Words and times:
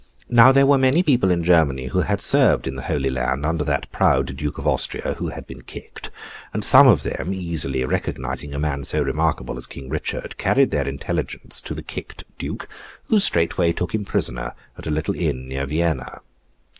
Now, 0.29 0.51
there 0.51 0.65
were 0.65 0.79
many 0.79 1.03
people 1.03 1.29
in 1.29 1.43
Germany 1.43 1.85
who 1.89 1.99
had 1.99 2.21
served 2.21 2.65
in 2.65 2.73
the 2.73 2.81
Holy 2.81 3.11
Land 3.11 3.45
under 3.45 3.63
that 3.65 3.91
proud 3.91 4.35
Duke 4.35 4.57
of 4.57 4.65
Austria 4.65 5.13
who 5.19 5.27
had 5.27 5.45
been 5.45 5.61
kicked; 5.61 6.09
and 6.55 6.65
some 6.65 6.87
of 6.87 7.03
them, 7.03 7.35
easily 7.35 7.85
recognising 7.85 8.51
a 8.55 8.59
man 8.59 8.83
so 8.83 8.99
remarkable 9.03 9.57
as 9.57 9.67
King 9.67 9.89
Richard, 9.89 10.39
carried 10.39 10.71
their 10.71 10.87
intelligence 10.87 11.61
to 11.61 11.75
the 11.75 11.83
kicked 11.83 12.23
Duke, 12.39 12.67
who 13.09 13.19
straightway 13.19 13.73
took 13.73 13.93
him 13.93 14.03
prisoner 14.03 14.55
at 14.75 14.87
a 14.87 14.89
little 14.89 15.13
inn 15.13 15.47
near 15.47 15.67
Vienna. 15.67 16.21